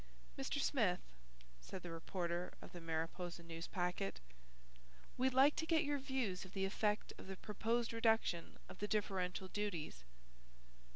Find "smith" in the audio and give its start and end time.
0.59-0.99